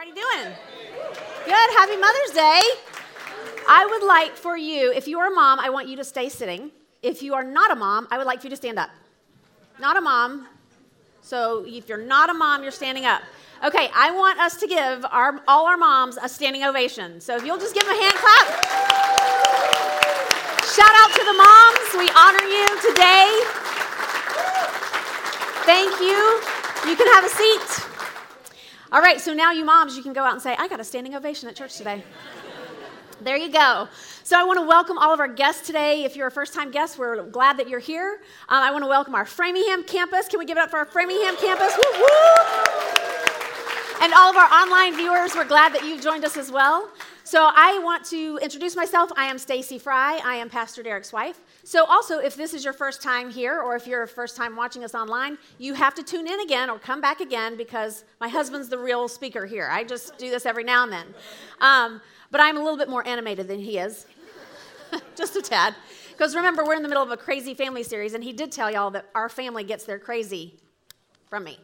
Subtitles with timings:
[0.00, 0.54] everybody doing?
[1.44, 1.70] Good.
[1.76, 2.60] Happy Mother's Day.
[3.68, 6.28] I would like for you, if you are a mom, I want you to stay
[6.28, 6.70] sitting.
[7.02, 8.90] If you are not a mom, I would like for you to stand up.
[9.80, 10.46] Not a mom.
[11.20, 13.22] So if you're not a mom, you're standing up.
[13.64, 17.20] Okay, I want us to give our, all our moms a standing ovation.
[17.20, 18.46] So if you'll just give them a hand clap.
[20.62, 21.94] Shout out to the moms.
[21.98, 23.40] We honor you today.
[25.66, 26.40] Thank you.
[26.88, 27.87] You can have a seat.
[28.90, 30.84] All right, so now you moms, you can go out and say, I got a
[30.84, 32.02] standing ovation at church today.
[33.20, 33.86] There you go.
[34.22, 36.04] So I want to welcome all of our guests today.
[36.04, 38.20] If you're a first time guest, we're glad that you're here.
[38.48, 40.28] Um, I want to welcome our Framingham campus.
[40.28, 41.76] Can we give it up for our Framingham campus?
[41.76, 42.08] Woo, woo.
[44.00, 46.88] And all of our online viewers, we're glad that you've joined us as well.
[47.24, 49.10] So I want to introduce myself.
[49.18, 50.18] I am Stacy Fry.
[50.24, 51.40] I am Pastor Derek's wife.
[51.68, 54.56] So also, if this is your first time here, or if you're a first time
[54.56, 58.28] watching us online, you have to tune in again or come back again because my
[58.28, 59.68] husband's the real speaker here.
[59.70, 61.06] I just do this every now and then.
[61.60, 62.00] Um,
[62.30, 64.06] but I'm a little bit more animated than he is,
[65.14, 65.74] just a tad.
[66.12, 68.70] Because remember, we're in the middle of a crazy family series, and he did tell
[68.70, 70.58] y'all that our family gets their crazy
[71.28, 71.58] from me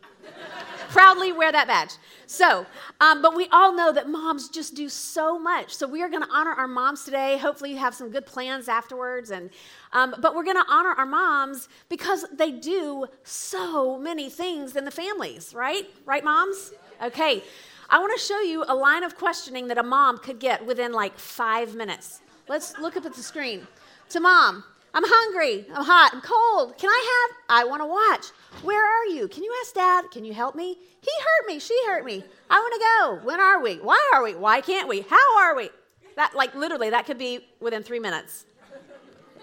[0.95, 1.91] proudly wear that badge.
[2.27, 2.65] So,
[3.01, 5.75] um, but we all know that moms just do so much.
[5.75, 7.37] So we are going to honor our moms today.
[7.37, 9.31] Hopefully, you have some good plans afterwards.
[9.33, 9.51] And
[9.93, 14.85] um, but we're going to honor our moms because they do so many things in
[14.85, 15.85] the families, right?
[16.07, 16.73] Right, moms?
[17.03, 17.43] Okay.
[17.91, 20.93] I want to show you a line of questioning that a mom could get within
[20.93, 22.21] like five minutes.
[22.49, 23.67] Let's look up at the screen.
[24.11, 24.65] To mom,
[24.95, 25.67] I'm hungry.
[25.75, 26.11] I'm hot.
[26.15, 26.79] I'm cold.
[26.79, 27.37] Can I have?
[27.49, 28.27] I want to watch.
[28.63, 29.27] Where are you?
[29.27, 30.05] Can you ask dad?
[30.13, 30.79] Can you help me?
[31.01, 31.59] He hurt me.
[31.59, 32.23] She hurt me.
[32.49, 33.27] I want to go.
[33.27, 33.77] When are we?
[33.77, 34.37] Why are we?
[34.37, 35.01] Why can't we?
[35.01, 35.71] How are we?
[36.15, 38.45] That, like, literally, that could be within three minutes.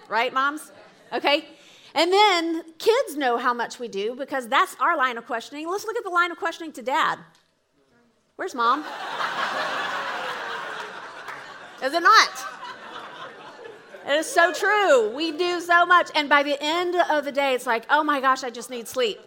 [0.07, 0.71] Right, moms?
[1.11, 1.45] Okay?
[1.93, 5.69] And then kids know how much we do because that's our line of questioning.
[5.69, 7.19] Let's look at the line of questioning to dad.
[8.37, 8.79] Where's mom?
[11.83, 12.50] Is it not?
[14.05, 15.15] It is so true.
[15.15, 16.09] We do so much.
[16.15, 18.87] And by the end of the day, it's like, oh my gosh, I just need
[18.87, 19.19] sleep.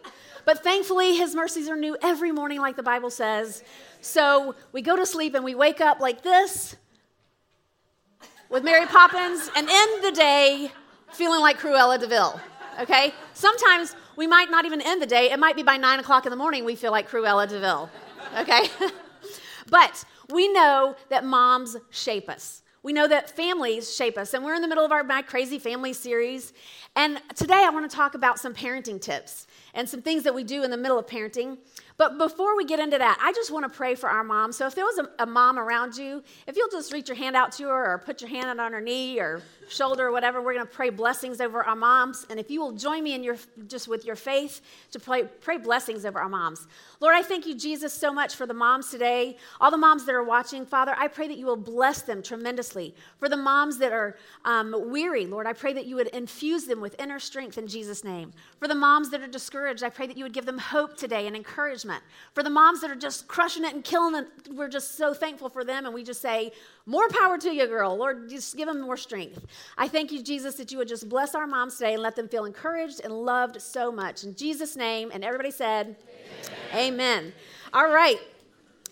[0.44, 3.62] But thankfully, his mercies are new every morning, like the Bible says.
[4.00, 6.76] So we go to sleep and we wake up like this
[8.50, 10.70] with Mary Poppins and end the day
[11.12, 12.38] feeling like Cruella de Vil.
[12.80, 13.14] Okay?
[13.32, 15.30] Sometimes we might not even end the day.
[15.30, 17.88] It might be by nine o'clock in the morning we feel like Cruella de Vil.
[18.38, 18.68] Okay?
[19.70, 22.62] but we know that moms shape us.
[22.84, 25.58] We know that families shape us, and we're in the middle of our My Crazy
[25.58, 26.52] Family series.
[26.94, 30.44] And today I want to talk about some parenting tips and some things that we
[30.44, 31.58] do in the middle of parenting.
[31.96, 34.56] But before we get into that, I just want to pray for our moms.
[34.56, 37.36] So if there was a, a, mom around you, if you'll just reach your hand
[37.36, 40.54] out to her or put your hand on her knee or shoulder or whatever, we're
[40.54, 42.26] going to pray blessings over our moms.
[42.30, 43.36] And if you will join me in your
[43.68, 46.66] just with your faith to pray, pray blessings over our moms.
[47.00, 49.36] Lord, I thank you, Jesus, so much for the moms today.
[49.60, 52.94] All the moms that are watching, Father, I pray that you will bless them tremendously.
[53.18, 56.80] For the moms that are um, weary, Lord, I pray that you would infuse them
[56.80, 58.32] with inner strength in Jesus' name.
[58.58, 61.26] For the moms that are discouraged, I pray that you would give them hope today
[61.26, 62.02] and encouragement.
[62.34, 65.48] For the moms that are just crushing it and killing it, we're just so thankful
[65.48, 65.86] for them.
[65.86, 66.52] And we just say,
[66.86, 67.96] more power to you, girl.
[67.96, 69.44] Lord, just give them more strength.
[69.78, 72.28] I thank you, Jesus, that you would just bless our moms today and let them
[72.28, 74.24] feel encouraged and loved so much.
[74.24, 75.96] In Jesus' name, and everybody said,
[76.72, 76.94] Amen.
[76.94, 77.32] Amen.
[77.72, 78.18] All right.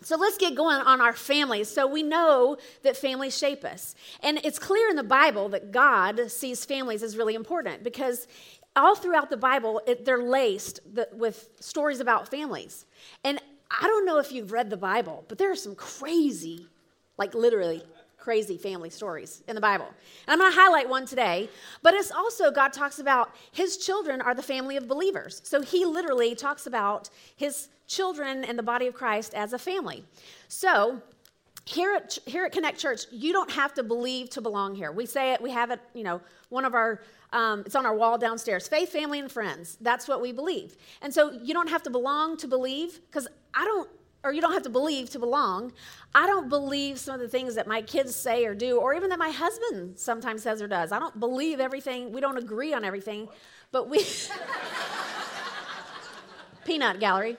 [0.05, 1.69] So let's get going on our families.
[1.69, 3.95] So we know that families shape us.
[4.23, 8.27] And it's clear in the Bible that God sees families as really important because
[8.77, 12.87] all throughout the Bible, it, they're laced the, with stories about families.
[13.25, 13.41] And
[13.71, 16.67] I don't know if you've read the Bible, but there are some crazy,
[17.19, 17.83] like literally
[18.19, 19.87] crazy family stories in the Bible.
[20.27, 21.51] And I'm going to highlight one today,
[21.83, 25.41] but it's also God talks about his children are the family of believers.
[25.45, 30.05] So he literally talks about his children and the body of Christ as a family.
[30.47, 31.03] So
[31.65, 34.93] here at, here at Connect Church, you don't have to believe to belong here.
[34.93, 37.01] We say it, we have it, you know, one of our,
[37.33, 39.79] um, it's on our wall downstairs faith, family, and friends.
[39.81, 40.77] That's what we believe.
[41.01, 43.89] And so you don't have to belong to believe, because I don't
[44.25, 45.73] or you don't have to believe to belong.
[46.15, 49.11] I don't believe some of the things that my kids say or do, or even
[49.11, 50.93] that my husband sometimes says or does.
[50.93, 52.13] I don't believe everything.
[52.13, 53.29] We don't agree on everything,
[53.73, 54.05] but we.
[56.65, 57.37] peanut gallery.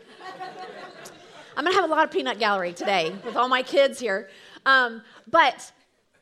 [1.55, 4.29] I'm to have a lot of peanut gallery today with all my kids here.
[4.65, 5.71] Um, but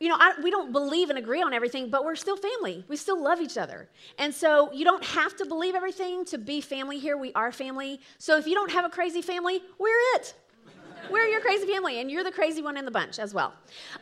[0.02, 2.84] you know, I, we don't believe and agree on everything, but we're still family.
[2.88, 3.88] We still love each other.
[4.18, 7.16] And so you don't have to believe everything to be family here.
[7.16, 8.00] We are family.
[8.18, 10.34] So if you don't have a crazy family, we're it.
[11.08, 13.52] We're your crazy family, and you're the crazy one in the bunch as well.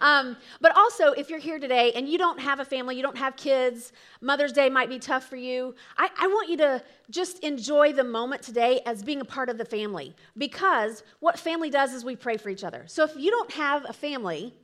[0.01, 3.17] Um, but also, if you're here today and you don't have a family, you don't
[3.19, 3.93] have kids,
[4.23, 8.05] Mother's Day might be tough for you, I, I want you to just enjoy the
[8.05, 10.15] moment today as being a part of the family.
[10.39, 12.85] Because what family does is we pray for each other.
[12.87, 14.55] So if you don't have a family,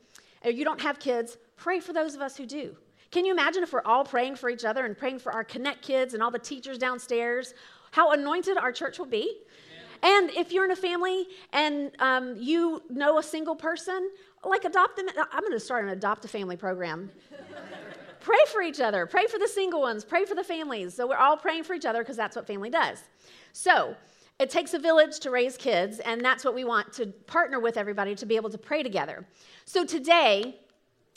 [0.45, 2.77] or you don't have kids, pray for those of us who do.
[3.11, 5.83] Can you imagine if we're all praying for each other and praying for our Connect
[5.83, 7.55] kids and all the teachers downstairs?
[7.93, 9.39] How anointed our church will be?
[10.03, 14.11] And if you're in a family and um, you know a single person,
[14.45, 15.07] like adopt them.
[15.33, 17.11] I'm going to start an adopt a family program.
[18.21, 19.07] pray for each other.
[19.07, 20.05] Pray for the single ones.
[20.05, 20.95] Pray for the families.
[20.95, 23.03] So we're all praying for each other because that's what family does.
[23.53, 23.97] So
[24.39, 27.77] it takes a village to raise kids, and that's what we want to partner with
[27.77, 29.27] everybody to be able to pray together.
[29.65, 30.61] So today,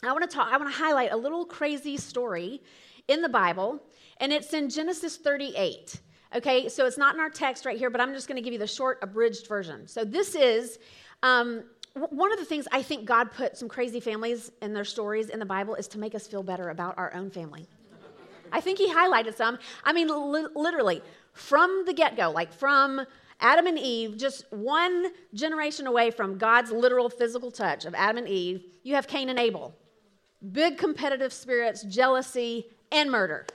[0.03, 0.53] I want to talk.
[0.53, 2.61] I want to highlight a little crazy story
[3.09, 3.83] in the Bible,
[4.17, 5.99] and it's in Genesis 38.
[6.35, 8.53] Okay, so it's not in our text right here, but I'm just going to give
[8.53, 9.87] you the short, abridged version.
[9.87, 10.77] So this is
[11.23, 11.63] um,
[11.95, 15.39] one of the things I think God put some crazy families in their stories in
[15.39, 17.67] the Bible is to make us feel better about our own family.
[18.51, 19.59] I think He highlighted some.
[19.83, 21.01] I mean, li- literally,
[21.33, 23.05] from the get go, like from
[23.39, 28.27] Adam and Eve, just one generation away from God's literal physical touch of Adam and
[28.27, 29.73] Eve, you have Cain and Abel.
[30.51, 33.45] Big competitive spirits, jealousy, and murder.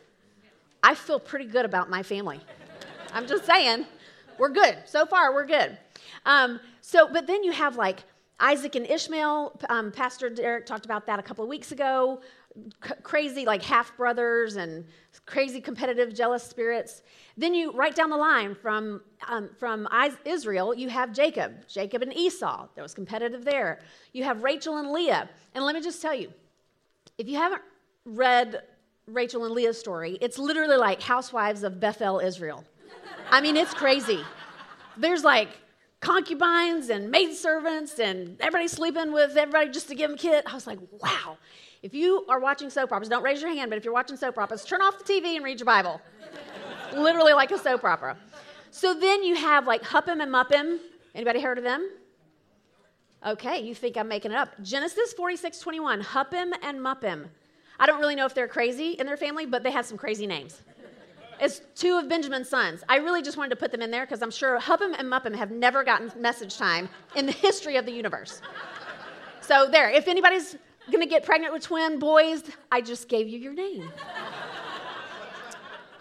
[0.82, 2.40] I feel pretty good about my family.
[3.12, 3.86] I'm just saying,
[4.38, 4.76] we're good.
[4.86, 5.78] So far, we're good.
[6.26, 8.04] Um, so, but then you have like
[8.40, 9.60] Isaac and Ishmael.
[9.68, 12.20] Um, Pastor Derek talked about that a couple of weeks ago.
[12.84, 14.84] C- crazy, like half brothers and
[15.26, 17.02] crazy competitive, jealous spirits.
[17.36, 19.88] Then you right down the line from um, from
[20.24, 22.68] Israel, you have Jacob, Jacob and Esau.
[22.74, 23.80] There was competitive there.
[24.12, 25.28] You have Rachel and Leah.
[25.54, 26.32] And let me just tell you,
[27.18, 27.62] if you haven't
[28.04, 28.62] read
[29.06, 32.64] Rachel and Leah's story, it's literally like Housewives of Bethel, Israel.
[33.30, 34.20] I mean, it's crazy.
[34.96, 35.48] There's like
[36.04, 40.44] concubines and maidservants and everybody sleeping with everybody just to give them a kid.
[40.46, 41.38] I was like, wow.
[41.82, 44.38] If you are watching soap operas, don't raise your hand, but if you're watching soap
[44.38, 46.00] operas, turn off the TV and read your Bible.
[46.94, 48.16] Literally like a soap opera.
[48.70, 50.78] So then you have like Huppim and Muppim.
[51.14, 51.90] Anybody heard of them?
[53.26, 54.50] Okay, you think I'm making it up.
[54.62, 57.28] Genesis 46 21, Huppim and Muppim.
[57.80, 60.26] I don't really know if they're crazy in their family, but they have some crazy
[60.26, 60.60] names.
[61.40, 62.82] It's two of Benjamin's sons.
[62.88, 65.34] I really just wanted to put them in there because I'm sure Huppim and Muppim
[65.34, 68.40] have never gotten message time in the history of the universe.
[69.40, 70.56] So, there, if anybody's
[70.90, 73.90] gonna get pregnant with twin boys, I just gave you your name.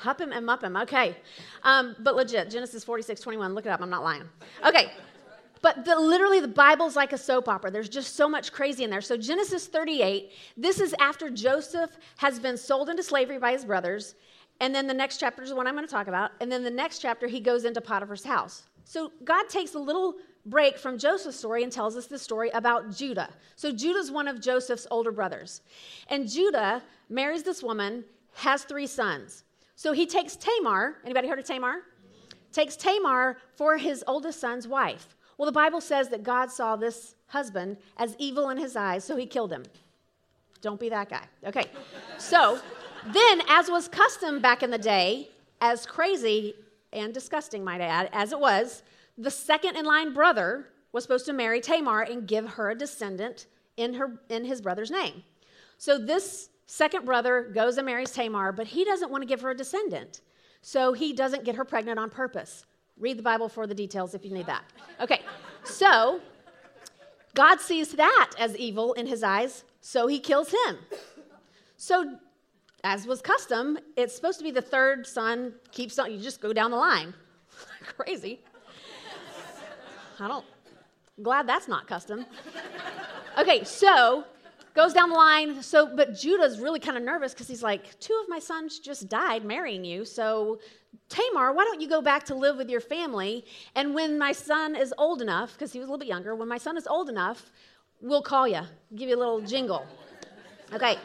[0.02, 1.16] Huppim and Muppim, okay.
[1.64, 4.24] Um, but legit, Genesis 46 21, look it up, I'm not lying.
[4.66, 4.92] Okay,
[5.64, 7.72] but the, literally, the Bible's like a soap opera.
[7.72, 9.00] There's just so much crazy in there.
[9.00, 14.16] So, Genesis 38, this is after Joseph has been sold into slavery by his brothers.
[14.64, 16.32] And then the next chapter is the one I'm going to talk about.
[16.40, 18.64] And then the next chapter, he goes into Potiphar's house.
[18.86, 20.16] So God takes a little
[20.46, 23.30] break from Joseph's story and tells us the story about Judah.
[23.58, 25.60] So Judah's one of Joseph's older brothers.
[26.08, 28.06] And Judah marries this woman,
[28.36, 29.44] has three sons.
[29.76, 30.96] So he takes Tamar.
[31.04, 31.82] Anybody heard of Tamar?
[32.54, 35.18] Takes Tamar for his oldest son's wife.
[35.38, 39.18] Well, the Bible says that God saw this husband as evil in his eyes, so
[39.18, 39.64] he killed him.
[40.62, 41.26] Don't be that guy.
[41.46, 41.66] Okay.
[42.18, 42.62] So
[43.12, 45.30] then, as was custom back in the day,
[45.62, 46.54] as crazy
[46.92, 48.84] and disgusting, might I add, as it was,
[49.18, 53.48] the second in line brother was supposed to marry Tamar and give her a descendant
[53.78, 55.24] in, her, in his brother's name.
[55.78, 59.50] So this second brother goes and marries Tamar, but he doesn't want to give her
[59.50, 60.22] a descendant.
[60.62, 62.66] So he doesn't get her pregnant on purpose.
[62.98, 64.64] Read the Bible for the details if you need that.
[65.02, 65.22] Okay,
[65.64, 66.22] so
[67.34, 70.78] God sees that as evil in his eyes, so he kills him.
[71.76, 72.18] So
[72.84, 76.52] as was custom, it's supposed to be the third son keeps on, you just go
[76.54, 77.14] down the line.
[77.98, 78.42] Crazy.
[80.20, 80.46] I don't,
[81.22, 82.26] glad that's not custom.
[83.38, 84.26] Okay, so
[84.74, 85.62] goes down the line.
[85.62, 89.08] So, but Judah's really kind of nervous because he's like, two of my sons just
[89.10, 90.06] died marrying you.
[90.06, 90.60] So,
[91.10, 93.46] Tamar, why don't you go back to live with your family?
[93.76, 96.48] And when my son is old enough, because he was a little bit younger, when
[96.48, 97.52] my son is old enough,
[98.02, 98.62] we'll call you,
[98.96, 99.86] give you a little jingle.
[100.74, 100.98] Okay.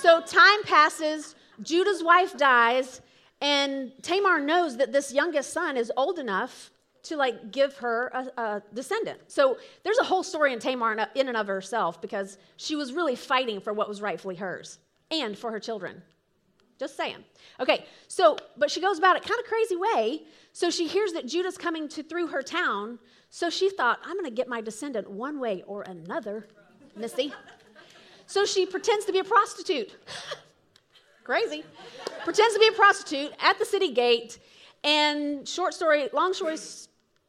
[0.00, 3.00] So time passes, Judah's wife dies,
[3.40, 6.70] and Tamar knows that this youngest son is old enough
[7.04, 9.18] to like give her a, a, descendant.
[9.26, 13.16] So there's a whole story in Tamar in and of herself because she was really
[13.16, 14.78] fighting for what was rightfully hers
[15.10, 16.00] and for her children.
[16.78, 17.24] Just saying.
[17.58, 20.22] Okay, so but she goes about it kind of crazy way.
[20.52, 23.00] So she hears that Judah's coming to through her town.
[23.30, 26.46] So she thought, I'm going to get my descendant one way or another,
[26.94, 27.32] Missy.
[28.28, 29.90] So she pretends to be a prostitute.
[31.24, 31.64] Crazy.
[32.24, 34.38] pretends to be a prostitute at the city gate.
[34.84, 36.58] And short story, long story,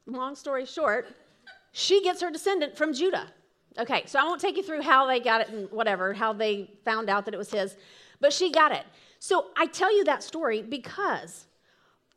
[0.06, 1.08] long story short,
[1.72, 3.28] she gets her descendant from Judah.
[3.78, 6.70] Okay, so I won't take you through how they got it and whatever, how they
[6.84, 7.78] found out that it was his,
[8.20, 8.84] but she got it.
[9.20, 11.46] So I tell you that story because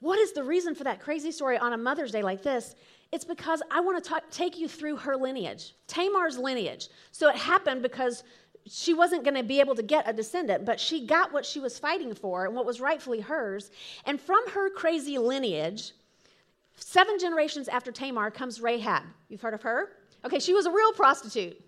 [0.00, 2.74] what is the reason for that crazy story on a Mother's Day like this?
[3.12, 6.88] It's because I want to take you through her lineage, Tamar's lineage.
[7.12, 8.24] So it happened because
[8.66, 11.58] she wasn't going to be able to get a descendant, but she got what she
[11.60, 13.70] was fighting for and what was rightfully hers.
[14.06, 15.92] And from her crazy lineage,
[16.76, 19.02] seven generations after Tamar comes Rahab.
[19.28, 19.90] You've heard of her?
[20.24, 21.60] Okay, she was a real prostitute.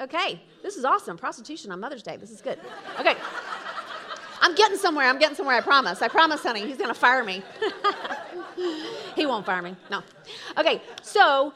[0.00, 1.16] Okay, this is awesome.
[1.16, 2.16] Prostitution on Mother's Day.
[2.16, 2.58] This is good.
[2.98, 3.14] Okay.
[4.40, 5.06] I'm getting somewhere.
[5.06, 5.56] I'm getting somewhere.
[5.56, 6.00] I promise.
[6.02, 6.66] I promise, honey.
[6.66, 7.42] He's going to fire me.
[9.14, 9.76] he won't fire me.
[9.90, 10.02] No.
[10.56, 11.52] Okay, so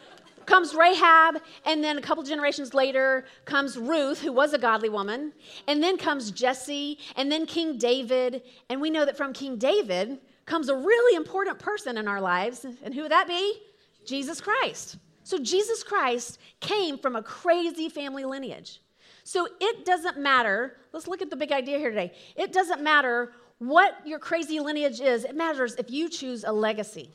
[0.47, 5.33] comes Rahab, and then a couple generations later comes Ruth, who was a godly woman,
[5.67, 8.43] and then comes Jesse, and then King David.
[8.69, 12.65] And we know that from King David comes a really important person in our lives.
[12.65, 13.61] And who would that be?
[14.07, 14.97] Jesus Christ.
[15.23, 18.81] So Jesus Christ came from a crazy family lineage.
[19.25, 20.77] So it doesn't matter.
[20.93, 22.13] Let's look at the big idea here today.
[22.37, 27.11] It doesn't matter what your crazy lineage is, it matters if you choose a legacy.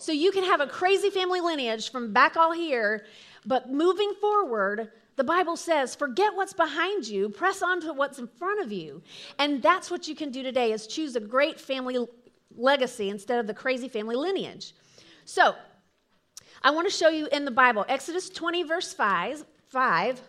[0.00, 3.04] So you can have a crazy family lineage from back all here,
[3.44, 8.26] but moving forward, the Bible says, forget what's behind you, press on to what's in
[8.26, 9.02] front of you.
[9.38, 11.98] And that's what you can do today is choose a great family
[12.56, 14.72] legacy instead of the crazy family lineage.
[15.26, 15.54] So,
[16.62, 20.20] I want to show you in the Bible, Exodus 20, verse 5, 5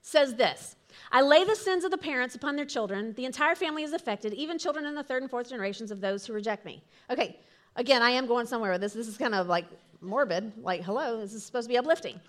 [0.00, 0.76] says this
[1.10, 3.12] I lay the sins of the parents upon their children.
[3.12, 6.26] The entire family is affected, even children in the third and fourth generations of those
[6.26, 6.82] who reject me.
[7.10, 7.38] Okay,
[7.82, 8.92] again, I am going somewhere with this.
[8.92, 9.66] This is kind of like
[10.00, 12.20] morbid, like, hello, this is supposed to be uplifting.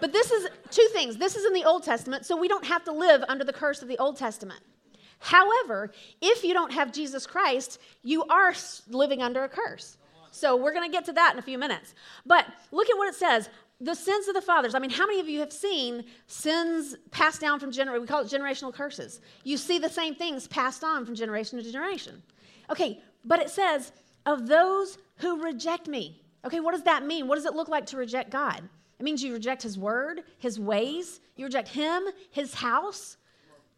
[0.00, 1.16] But this is two things.
[1.16, 3.82] This is in the Old Testament, so we don't have to live under the curse
[3.82, 4.60] of the Old Testament.
[5.18, 8.54] However, if you don't have Jesus Christ, you are
[8.88, 9.98] living under a curse.
[10.30, 11.94] So we're going to get to that in a few minutes.
[12.24, 13.48] But look at what it says
[13.78, 14.74] the sins of the fathers.
[14.74, 18.00] I mean, how many of you have seen sins passed down from generation?
[18.00, 19.20] We call it generational curses.
[19.44, 22.22] You see the same things passed on from generation to generation.
[22.70, 23.92] Okay, but it says,
[24.26, 26.20] of those who reject me.
[26.44, 27.26] Okay, what does that mean?
[27.26, 28.68] What does it look like to reject God?
[28.98, 33.16] It means you reject his word, his ways, you reject him, his house.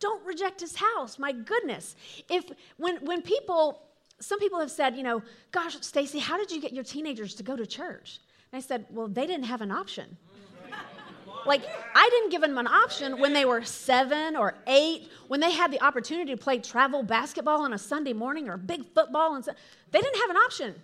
[0.00, 1.18] Don't reject his house.
[1.18, 1.96] My goodness.
[2.28, 2.44] If
[2.76, 3.82] when when people
[4.20, 7.42] some people have said, you know, gosh, Stacy, how did you get your teenagers to
[7.42, 8.20] go to church?
[8.52, 10.16] And I said, well, they didn't have an option.
[11.46, 11.62] Like,
[11.94, 15.72] I didn't give them an option when they were seven or eight, when they had
[15.72, 19.34] the opportunity to play travel basketball on a Sunday morning or big football.
[19.34, 19.52] And so,
[19.90, 20.74] they didn't have an option.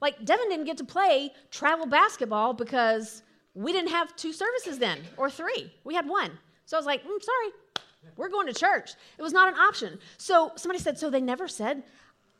[0.00, 3.22] Like, Devin didn't get to play travel basketball because
[3.54, 5.72] we didn't have two services then or three.
[5.84, 6.30] We had one.
[6.66, 7.48] So I was like, mm, sorry,
[8.16, 8.92] we're going to church.
[9.18, 9.98] It was not an option.
[10.18, 11.82] So somebody said, so they never said,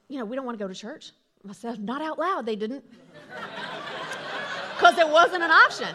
[0.09, 1.13] you know, we don't want to go to church.
[1.49, 2.85] I said, not out loud, they didn't.
[4.83, 5.95] Because it wasn't an option.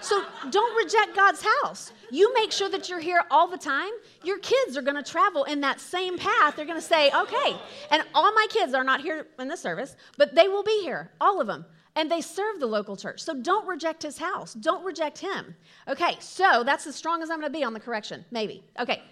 [0.00, 1.92] So don't reject God's house.
[2.10, 3.90] You make sure that you're here all the time.
[4.24, 6.56] Your kids are going to travel in that same path.
[6.56, 7.56] They're going to say, okay.
[7.90, 11.10] And all my kids are not here in this service, but they will be here,
[11.20, 11.64] all of them.
[11.96, 13.20] And they serve the local church.
[13.20, 14.54] So don't reject his house.
[14.54, 15.54] Don't reject him.
[15.88, 18.62] Okay, so that's as strong as I'm going to be on the correction, maybe.
[18.78, 19.02] Okay,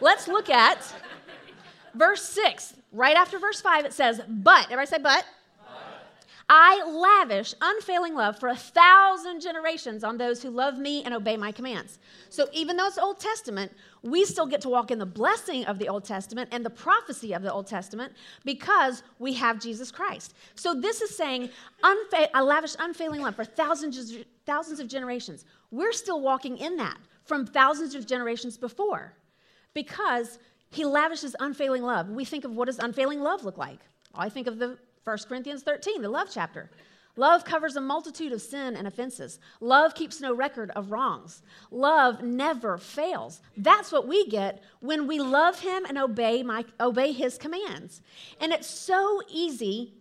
[0.00, 0.78] let's look at
[1.94, 2.74] verse 6.
[2.92, 5.24] Right after verse 5, it says, But, everybody say, But.
[6.50, 11.36] I lavish unfailing love for a thousand generations on those who love me and obey
[11.36, 11.98] my commands.
[12.30, 15.78] So, even though it's Old Testament, we still get to walk in the blessing of
[15.78, 18.14] the Old Testament and the prophecy of the Old Testament
[18.46, 20.34] because we have Jesus Christ.
[20.54, 21.50] So, this is saying,
[21.84, 25.44] unfa- I lavish unfailing love for thousands, thousands of generations.
[25.70, 29.12] We're still walking in that from thousands of generations before
[29.74, 30.38] because
[30.70, 32.08] he lavishes unfailing love.
[32.08, 33.80] We think of what does unfailing love look like?
[34.14, 34.78] I think of the
[35.08, 36.68] 1 Corinthians 13, the love chapter.
[37.16, 39.40] Love covers a multitude of sin and offenses.
[39.58, 41.42] Love keeps no record of wrongs.
[41.70, 43.40] Love never fails.
[43.56, 48.02] That's what we get when we love him and obey my obey his commands.
[48.38, 49.94] And it's so easy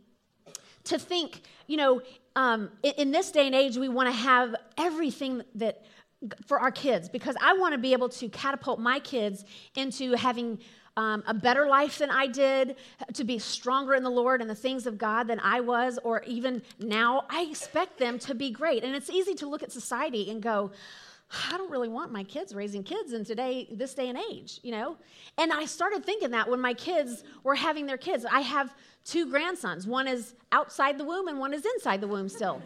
[0.84, 2.02] to think, you know,
[2.36, 5.86] um, in, in this day and age, we want to have everything that
[6.46, 9.46] for our kids because I want to be able to catapult my kids
[9.78, 10.60] into having
[10.98, 12.76] um, a better life than I did,
[13.14, 16.24] to be stronger in the Lord and the things of God than I was, or
[16.24, 17.24] even now.
[17.30, 18.84] I expect them to be great.
[18.84, 20.72] And it's easy to look at society and go,
[21.52, 24.72] I don't really want my kids raising kids in today, this day and age, you
[24.72, 24.98] know?
[25.38, 28.26] And I started thinking that when my kids were having their kids.
[28.26, 28.74] I have
[29.04, 29.86] two grandsons.
[29.86, 32.62] One is outside the womb and one is inside the womb still.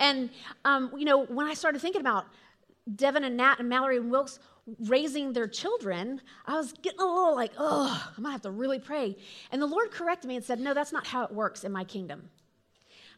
[0.00, 0.28] And,
[0.64, 2.26] um, you know, when I started thinking about
[2.96, 4.40] Devin and Nat and Mallory and Wilkes
[4.78, 8.78] raising their children, I was getting a little like, oh, I'm gonna have to really
[8.78, 9.16] pray.
[9.52, 11.84] And the Lord corrected me and said, no, that's not how it works in my
[11.84, 12.30] kingdom.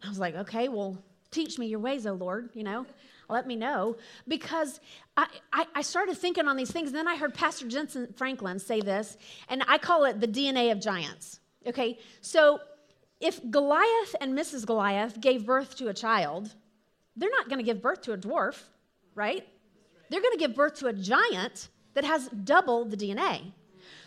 [0.04, 0.98] I was like, okay, well,
[1.30, 2.86] teach me your ways, O Lord, you know?
[3.28, 3.96] Let me know.
[4.28, 4.80] Because
[5.16, 8.58] I, I, I started thinking on these things, and then I heard Pastor Jentezen Franklin
[8.58, 9.16] say this,
[9.48, 11.40] and I call it the DNA of giants.
[11.66, 12.60] Okay, so
[13.20, 14.66] if Goliath and Mrs.
[14.66, 16.52] Goliath gave birth to a child,
[17.16, 18.60] they're not to give birth to a dwarf,
[19.14, 19.46] right?
[20.12, 23.52] They're going to give birth to a giant that has double the DNA.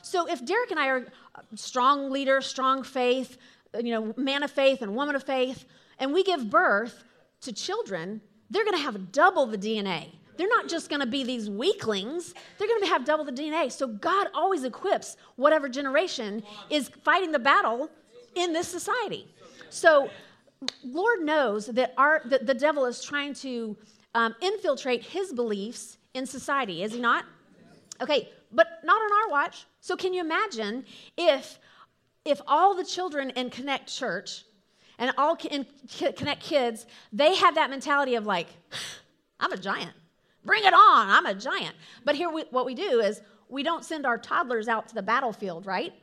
[0.03, 3.39] So if Derek and I are uh, strong leader, strong faith,
[3.73, 5.65] uh, you know, man of faith and woman of faith,
[5.97, 7.03] and we give birth
[7.41, 8.21] to children,
[8.51, 10.11] they're going to have double the DNA.
[10.37, 13.71] They're not just going to be these weaklings, they're going to have double the DNA.
[13.71, 17.89] So God always equips whatever generation is fighting the battle
[18.35, 19.27] in this society.
[19.71, 20.11] So
[20.83, 23.75] Lord knows that, our, that the devil is trying to
[24.15, 27.25] um, infiltrate his beliefs in society, is he not?
[28.01, 29.65] Okay, but not on our watch.
[29.81, 30.85] So can you imagine
[31.17, 31.59] if
[32.23, 34.45] if all the children in Connect Church
[34.97, 35.67] and all in
[36.15, 38.47] Connect Kids, they have that mentality of like,
[39.39, 39.91] I'm a giant.
[40.43, 41.09] Bring it on.
[41.09, 41.75] I'm a giant.
[42.03, 45.03] But here, we, what we do is we don't send our toddlers out to the
[45.03, 45.93] battlefield, right?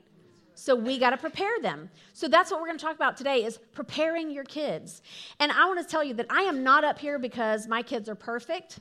[0.54, 1.90] So we got to prepare them.
[2.12, 5.02] So that's what we're going to talk about today is preparing your kids.
[5.40, 8.09] And I want to tell you that I am not up here because my kids
[8.09, 8.80] are perfect.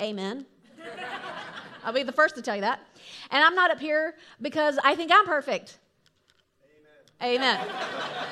[0.00, 0.46] Amen.
[1.84, 2.80] I'll be the first to tell you that.
[3.30, 5.78] And I'm not up here because I think I'm perfect.
[7.22, 7.58] Amen.
[7.58, 7.66] Amen.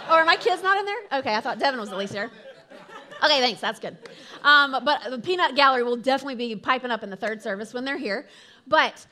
[0.08, 1.20] oh, are my kids not in there?
[1.20, 2.30] Okay, I thought Devin was at least there.
[3.22, 3.60] Okay, thanks.
[3.60, 3.96] That's good.
[4.42, 7.84] Um, but the peanut gallery will definitely be piping up in the third service when
[7.84, 8.26] they're here.
[8.66, 9.06] But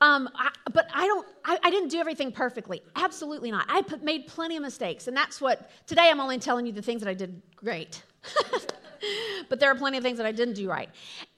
[0.00, 1.26] um, I, but I don't.
[1.44, 2.82] I, I, didn't do everything perfectly.
[2.94, 3.66] Absolutely not.
[3.68, 6.82] I put, made plenty of mistakes, and that's what today I'm only telling you the
[6.82, 8.02] things that I did great.
[9.48, 10.88] but there are plenty of things that I didn't do right,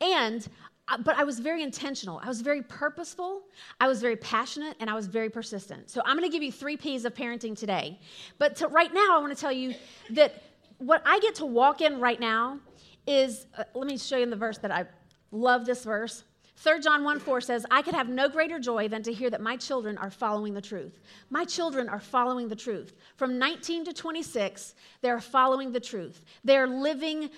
[0.03, 0.47] and
[0.89, 2.21] uh, but I was very intentional.
[2.23, 3.45] I was very purposeful.
[3.81, 5.89] I was very passionate, and I was very persistent.
[5.89, 7.99] So I'm going to give you three P's of parenting today.
[8.39, 9.75] But to, right now, I want to tell you
[10.11, 10.43] that
[10.77, 12.59] what I get to walk in right now
[13.07, 13.47] is.
[13.57, 14.85] Uh, let me show you in the verse that I
[15.31, 15.65] love.
[15.65, 16.25] This verse.
[16.61, 19.41] 3 John 1 4 says, I could have no greater joy than to hear that
[19.41, 21.01] my children are following the truth.
[21.31, 22.93] My children are following the truth.
[23.17, 26.23] From 19 to 26, they're following the truth.
[26.45, 27.31] They're living,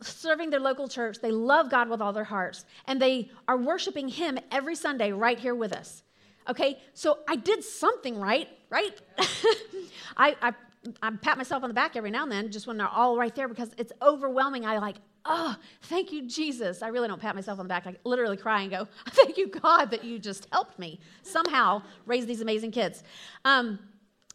[0.00, 1.18] serving their local church.
[1.20, 5.38] They love God with all their hearts, and they are worshiping Him every Sunday right
[5.38, 6.02] here with us.
[6.48, 8.98] Okay, so I did something right, right?
[10.16, 10.52] I, I,
[11.02, 13.34] I pat myself on the back every now and then just when they're all right
[13.34, 14.64] there because it's overwhelming.
[14.64, 16.82] I like, oh, thank you, Jesus.
[16.82, 17.86] I really don't pat myself on the back.
[17.86, 22.26] I literally cry and go, thank you, God, that you just helped me somehow raise
[22.26, 23.02] these amazing kids.
[23.44, 23.78] Um,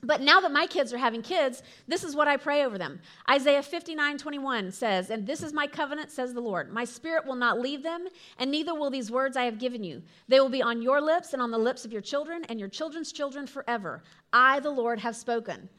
[0.03, 2.99] but now that my kids are having kids, this is what I pray over them.
[3.29, 6.71] Isaiah 59 21 says, And this is my covenant, says the Lord.
[6.71, 10.03] My spirit will not leave them, and neither will these words I have given you.
[10.27, 12.69] They will be on your lips and on the lips of your children and your
[12.69, 14.03] children's children forever.
[14.31, 15.69] I, the Lord, have spoken.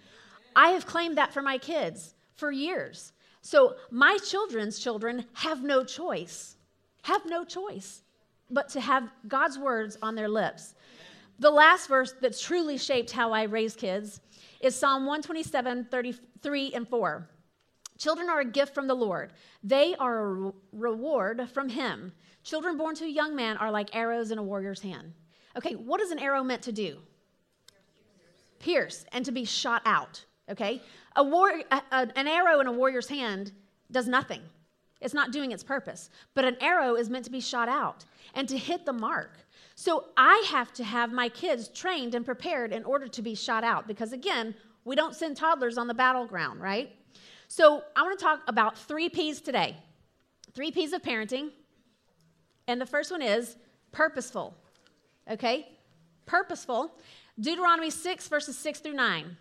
[0.57, 3.13] I have claimed that for my kids for years.
[3.47, 6.57] So my children's children have no choice,
[7.03, 8.03] have no choice
[8.51, 10.75] but to have God's words on their lips.
[11.39, 14.21] The last verse that's truly shaped how I raise kids
[14.59, 17.29] is Psalm 127, 33 and 4.
[17.99, 19.33] Children are a gift from the Lord.
[19.63, 22.13] They are a reward from Him.
[22.43, 25.13] Children born to a young man are like arrows in a warrior's hand.
[25.57, 26.99] Okay, what is an arrow meant to do?
[28.59, 30.25] Pierce and to be shot out.
[30.51, 30.83] Okay?
[31.17, 33.53] A war, a, a, an arrow in a warrior's hand
[33.91, 34.43] does nothing.
[35.01, 36.11] It's not doing its purpose.
[36.35, 38.05] But an arrow is meant to be shot out
[38.35, 39.39] and to hit the mark.
[39.75, 43.63] So I have to have my kids trained and prepared in order to be shot
[43.63, 44.55] out because, again,
[44.85, 46.91] we don't send toddlers on the battleground, right?
[47.49, 49.77] So I want to talk about three P's today
[50.55, 51.51] three P's of parenting.
[52.67, 53.57] And the first one is
[53.93, 54.57] purposeful.
[55.31, 55.69] Okay?
[56.25, 56.93] Purposeful.
[57.39, 59.37] Deuteronomy 6, verses 6 through 9.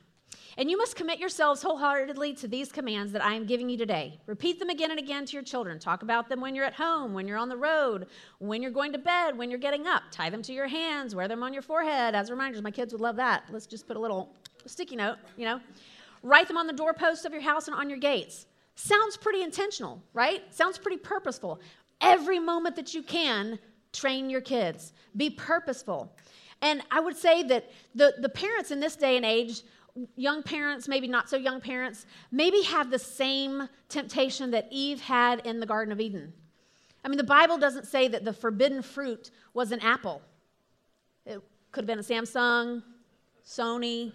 [0.58, 4.20] And you must commit yourselves wholeheartedly to these commands that I am giving you today.
[4.26, 5.80] Repeat them again and again to your children.
[5.80, 8.08] Talk about them when you're at home, when you're on the road,
[8.40, 10.04] when you're going to bed, when you're getting up.
[10.12, 12.62] Tie them to your hands, wear them on your forehead as reminders.
[12.62, 13.44] My kids would love that.
[13.52, 14.34] Let's just put a little
[14.66, 15.60] sticky note, you know.
[16.24, 18.46] Write them on the doorposts of your house and on your gates.
[18.76, 20.42] Sounds pretty intentional, right?
[20.54, 21.60] Sounds pretty purposeful.
[22.02, 23.60] Every moment that you can,
[23.92, 24.94] train your kids.
[25.16, 26.16] Be purposeful.
[26.62, 29.62] And I would say that the, the parents in this day and age
[30.16, 35.46] young parents, maybe not so young parents, maybe have the same temptation that Eve had
[35.46, 36.34] in the Garden of Eden.
[37.04, 40.22] I mean, the Bible doesn't say that the forbidden fruit was an apple,
[41.26, 42.84] it could have been a Samsung,
[43.46, 44.12] Sony.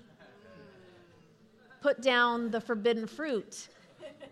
[1.81, 3.69] Put down the forbidden fruit.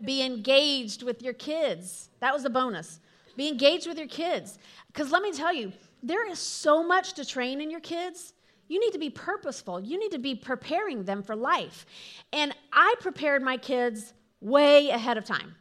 [0.04, 2.10] Be engaged with your kids.
[2.20, 3.00] That was a bonus.
[3.36, 4.58] Be engaged with your kids.
[4.88, 8.34] Because let me tell you, there is so much to train in your kids
[8.68, 9.80] you need to be purposeful.
[9.80, 11.86] You need to be preparing them for life.
[12.32, 15.54] And I prepared my kids way ahead of time.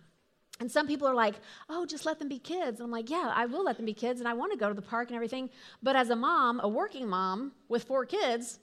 [0.59, 1.35] And some people are like,
[1.69, 2.79] oh, just let them be kids.
[2.79, 4.67] And I'm like, yeah, I will let them be kids, and I want to go
[4.67, 5.49] to the park and everything.
[5.83, 8.59] But as a mom, a working mom with four kids,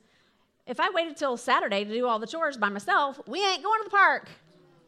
[0.66, 3.80] if I waited till Saturday to do all the chores by myself, we ain't going
[3.80, 4.28] to the park,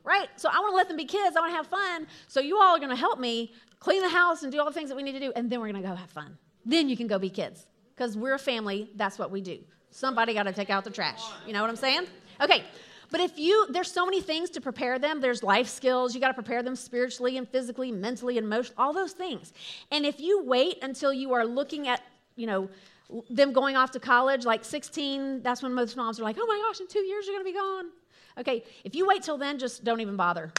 [0.02, 0.28] right?
[0.36, 1.36] So I want to let them be kids.
[1.36, 2.08] I want to have fun.
[2.26, 4.72] So you all are going to help me clean the house and do all the
[4.72, 6.36] things that we need to do, and then we're going to go have fun.
[6.64, 8.90] Then you can go be kids because we're a family.
[8.96, 9.58] That's what we do.
[9.90, 11.22] Somebody got to take out the trash.
[11.46, 12.06] You know what I'm saying?
[12.40, 12.62] Okay.
[13.10, 15.20] But if you, there's so many things to prepare them.
[15.20, 16.14] There's life skills.
[16.14, 19.52] You got to prepare them spiritually and physically, mentally, and emotionally, all those things.
[19.90, 22.02] And if you wait until you are looking at,
[22.34, 22.68] you know,
[23.30, 26.60] them going off to college, like 16, that's when most moms are like, oh my
[26.66, 27.86] gosh, in two years you're going to be gone.
[28.38, 30.52] Okay, if you wait till then, just don't even bother.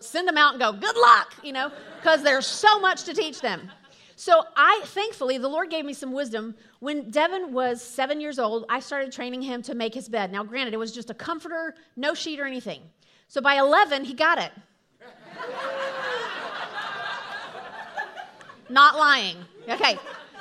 [0.00, 3.40] Send them out and go, good luck, you know, because there's so much to teach
[3.40, 3.68] them.
[4.16, 6.54] So I, thankfully, the Lord gave me some wisdom.
[6.80, 10.32] When Devin was seven years old, I started training him to make his bed.
[10.32, 12.82] Now, granted, it was just a comforter, no sheet or anything.
[13.28, 14.52] So by 11, he got it.
[18.68, 19.36] Not lying.
[19.68, 19.98] Okay.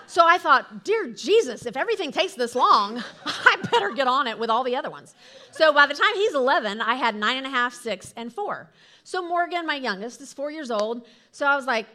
[0.07, 4.37] So I thought, dear Jesus, if everything takes this long, I better get on it
[4.37, 5.15] with all the other ones.
[5.51, 8.69] So by the time he's 11, I had nine and a half, six, and four.
[9.05, 11.07] So Morgan, my youngest, is four years old.
[11.31, 11.85] So I was like,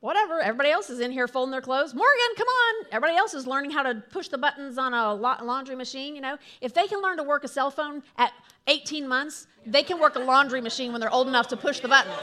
[0.00, 1.94] whatever, everybody else is in here folding their clothes.
[1.94, 2.86] Morgan, come on.
[2.92, 6.36] Everybody else is learning how to push the buttons on a laundry machine, you know.
[6.60, 8.32] If they can learn to work a cell phone at
[8.66, 11.88] 18 months, they can work a laundry machine when they're old enough to push the
[11.88, 12.16] buttons.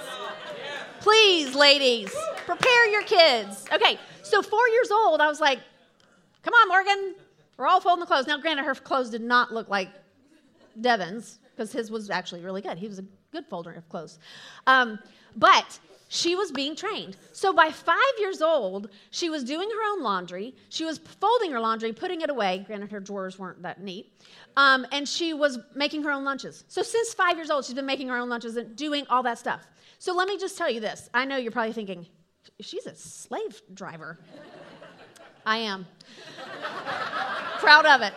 [1.00, 3.66] Please, ladies, prepare your kids.
[3.74, 5.60] Okay, so four years old, I was like,
[6.44, 7.16] come on, Morgan,
[7.58, 8.28] we're all folding the clothes.
[8.28, 9.90] Now, granted, her clothes did not look like
[10.80, 12.78] Devin's because his was actually really good.
[12.78, 14.20] He was a good folder of clothes.
[14.66, 15.00] Um,
[15.36, 15.80] but
[16.14, 17.18] she was being trained.
[17.32, 20.54] So by five years old, she was doing her own laundry.
[20.70, 22.64] She was folding her laundry, putting it away.
[22.68, 24.14] Granted, her drawers weren't that neat.
[24.56, 26.66] Um, and she was making her own lunches.
[26.68, 29.40] So since five years old, she's been making her own lunches and doing all that
[29.40, 29.66] stuff.
[29.98, 31.10] So let me just tell you this.
[31.16, 32.06] I know you're probably thinking,
[32.62, 34.20] she's a slave driver.
[35.48, 35.88] I am.
[37.58, 38.14] Proud of it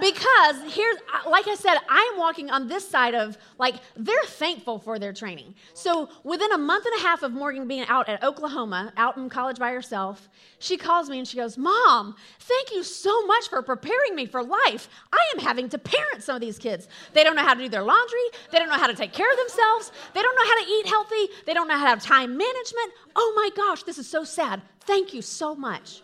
[0.00, 0.96] because here's
[1.28, 5.54] like i said i'm walking on this side of like they're thankful for their training.
[5.74, 9.28] So within a month and a half of morgan being out at oklahoma out in
[9.28, 10.28] college by herself
[10.58, 14.42] she calls me and she goes mom thank you so much for preparing me for
[14.42, 14.88] life.
[15.12, 16.88] I am having to parent some of these kids.
[17.12, 18.26] They don't know how to do their laundry.
[18.50, 19.92] They don't know how to take care of themselves.
[20.14, 21.28] They don't know how to eat healthy.
[21.44, 22.92] They don't know how to have time management.
[23.14, 24.62] Oh my gosh this is so sad.
[24.80, 26.02] Thank you so much.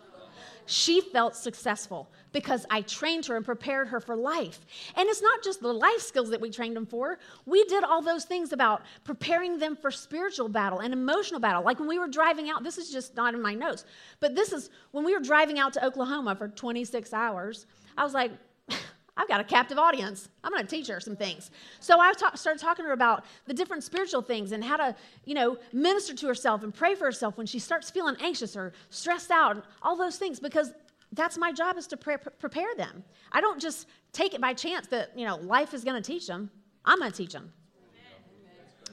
[0.67, 4.61] She felt successful because I trained her and prepared her for life.
[4.97, 7.19] And it's not just the life skills that we trained them for.
[7.47, 11.63] We did all those things about preparing them for spiritual battle and emotional battle.
[11.63, 13.85] Like when we were driving out, this is just not in my notes,
[14.21, 17.67] but this is when we were driving out to Oklahoma for 26 hours,
[17.97, 18.33] I was like,
[19.17, 20.29] I've got a captive audience.
[20.43, 21.51] I'm going to teach her some things.
[21.81, 24.97] So I ta- started talking to her about the different spiritual things and how to,
[25.27, 28.73] you know, minister to herself and pray for herself when she starts feeling anxious or
[28.89, 30.73] stressed out and all those things because
[31.13, 33.05] that's my job is to pre- prepare them.
[33.31, 36.27] I don't just take it by chance that, you know, life is going to teach
[36.27, 36.51] them.
[36.85, 37.53] I'm going to teach them.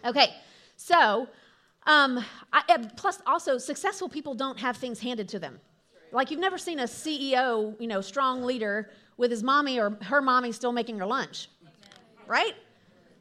[0.05, 0.33] Okay,
[0.75, 1.27] so,
[1.87, 5.59] um, I, plus also, successful people don't have things handed to them.
[6.11, 10.21] Like you've never seen a CEO, you know, strong leader with his mommy or her
[10.21, 11.49] mommy still making her lunch,
[12.27, 12.53] right?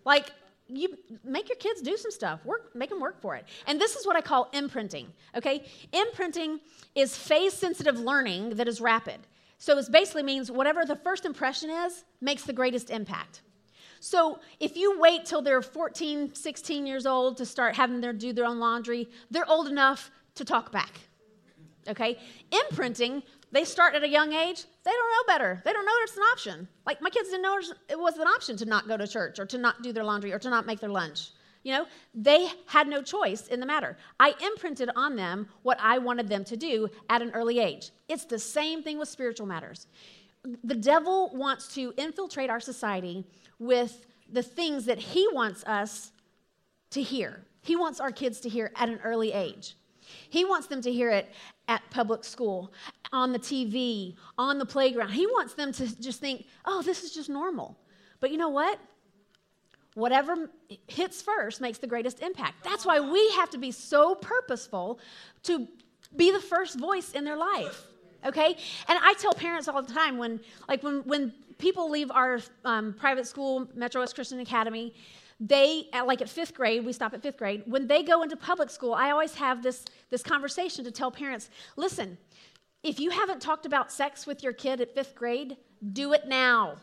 [0.04, 0.30] Like
[0.68, 2.44] you make your kids do some stuff.
[2.44, 3.44] Work make them work for it.
[3.66, 5.64] And this is what i call imprinting okay?
[5.92, 6.60] Imprinting
[6.94, 9.18] is phase sensitive learning that is rapid.
[9.58, 13.42] So it basically means whatever the first impression is makes the greatest impact.
[14.00, 18.32] So if you wait till they're 14 16 years old to start having them do
[18.32, 21.00] their own laundry they're old enough to talk back
[21.88, 22.18] okay?
[22.52, 25.62] Imprinting they start at a young age, they don't know better.
[25.64, 26.68] They don't know it's an option.
[26.86, 27.58] Like my kids didn't know
[27.88, 30.32] it was an option to not go to church or to not do their laundry
[30.32, 31.30] or to not make their lunch.
[31.62, 33.96] You know, they had no choice in the matter.
[34.20, 37.90] I imprinted on them what I wanted them to do at an early age.
[38.08, 39.86] It's the same thing with spiritual matters.
[40.64, 43.24] The devil wants to infiltrate our society
[43.58, 46.12] with the things that he wants us
[46.90, 47.44] to hear.
[47.60, 49.76] He wants our kids to hear at an early age.
[50.30, 51.32] He wants them to hear it
[51.68, 52.72] at public school,
[53.12, 55.10] on the TV, on the playground.
[55.10, 57.76] He wants them to just think, oh, this is just normal.
[58.20, 58.78] But you know what?
[59.94, 60.50] Whatever
[60.86, 62.64] hits first makes the greatest impact.
[62.64, 65.00] That's why we have to be so purposeful
[65.44, 65.66] to
[66.16, 67.86] be the first voice in their life.
[68.24, 68.56] Okay?
[68.88, 72.94] And I tell parents all the time when, like, when, when people leave our um,
[72.94, 74.94] private school, Metro West Christian Academy,
[75.40, 78.70] they like at fifth grade we stop at fifth grade when they go into public
[78.70, 82.18] school i always have this this conversation to tell parents listen
[82.82, 85.56] if you haven't talked about sex with your kid at fifth grade
[85.92, 86.76] do it now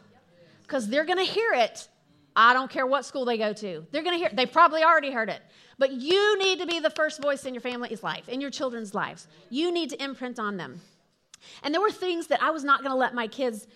[0.62, 1.88] because they're going to hear it
[2.36, 3.86] I don't care what school they go to.
[3.92, 5.42] They're going to hear, they probably already heard it.
[5.78, 8.94] But you need to be the first voice in your family's life, in your children's
[8.94, 9.28] lives.
[9.50, 10.82] You need to imprint on them.
[11.64, 13.68] And there were things that I was not going to let my kids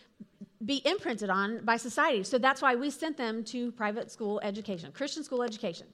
[0.66, 2.24] be imprinted on by society.
[2.24, 5.88] So that's why we sent them to private school education, Christian school education.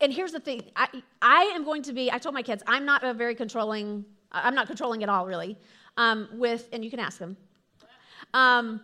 [0.00, 0.88] And here's the thing I,
[1.22, 4.54] I am going to be, I told my kids, I'm not a very controlling, I'm
[4.54, 5.58] not controlling at all, really,
[5.96, 7.36] um, with, and you can ask them.
[8.32, 8.80] Um,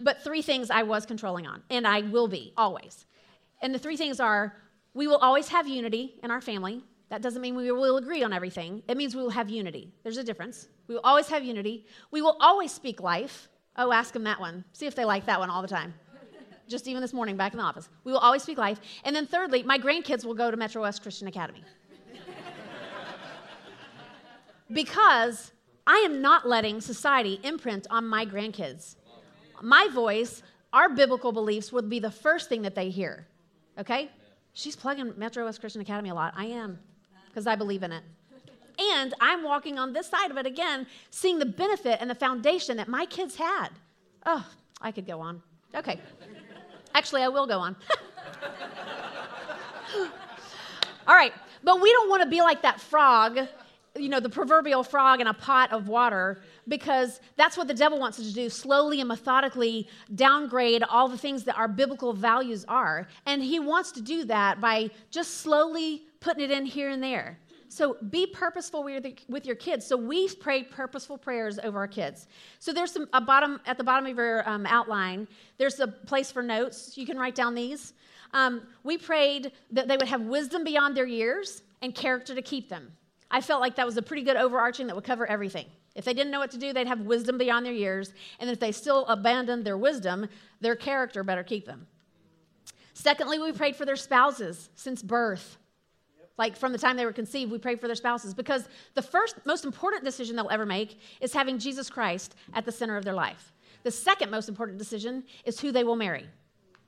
[0.00, 3.06] but three things I was controlling on, and I will be always.
[3.62, 4.56] And the three things are
[4.94, 6.82] we will always have unity in our family.
[7.10, 9.92] That doesn't mean we will agree on everything, it means we will have unity.
[10.02, 10.68] There's a difference.
[10.86, 11.86] We will always have unity.
[12.10, 13.48] We will always speak life.
[13.78, 14.64] Oh, ask them that one.
[14.72, 15.94] See if they like that one all the time.
[16.66, 17.88] Just even this morning back in the office.
[18.04, 18.80] We will always speak life.
[19.04, 21.62] And then, thirdly, my grandkids will go to Metro West Christian Academy.
[24.72, 25.52] because
[25.86, 28.96] I am not letting society imprint on my grandkids.
[29.62, 33.26] My voice, our biblical beliefs would be the first thing that they hear.
[33.78, 34.10] Okay?
[34.52, 36.34] She's plugging Metro West Christian Academy a lot.
[36.36, 36.80] I am,
[37.28, 38.02] because I believe in it.
[38.78, 42.76] And I'm walking on this side of it again, seeing the benefit and the foundation
[42.76, 43.68] that my kids had.
[44.24, 44.46] Oh,
[44.80, 45.42] I could go on.
[45.74, 46.00] Okay.
[46.94, 47.76] Actually, I will go on.
[51.06, 51.32] All right.
[51.64, 53.40] But we don't want to be like that frog,
[53.96, 57.98] you know, the proverbial frog in a pot of water, because that's what the devil
[57.98, 62.64] wants us to do slowly and methodically downgrade all the things that our biblical values
[62.68, 63.08] are.
[63.26, 67.38] And he wants to do that by just slowly putting it in here and there.
[67.68, 68.82] So be purposeful
[69.28, 69.86] with your kids.
[69.86, 72.26] So we pray purposeful prayers over our kids.
[72.58, 75.28] So there's some a bottom at the bottom of your um, outline.
[75.58, 76.96] There's a place for notes.
[76.96, 77.92] You can write down these.
[78.32, 82.68] Um, we prayed that they would have wisdom beyond their years and character to keep
[82.68, 82.92] them.
[83.30, 85.66] I felt like that was a pretty good overarching that would cover everything.
[85.94, 88.14] If they didn't know what to do, they'd have wisdom beyond their years.
[88.40, 90.28] And if they still abandoned their wisdom,
[90.60, 91.86] their character better keep them.
[92.94, 95.58] Secondly, we prayed for their spouses since birth.
[96.38, 99.36] Like from the time they were conceived, we pray for their spouses because the first,
[99.44, 103.14] most important decision they'll ever make is having Jesus Christ at the center of their
[103.14, 103.52] life.
[103.82, 106.26] The second most important decision is who they will marry